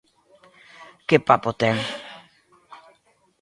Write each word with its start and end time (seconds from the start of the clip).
Que 1.07 1.17
papo 1.27 1.49
ten! 1.61 1.77